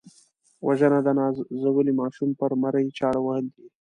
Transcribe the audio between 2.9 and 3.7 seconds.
چاړه وهل دي